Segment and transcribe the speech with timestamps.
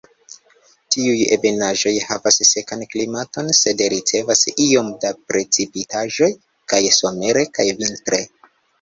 [0.93, 6.35] Tiuj ebenaĵoj havas sekan klimaton sed ricevas iom da precipitaĵo
[6.75, 8.27] kaj somere kaj vintre.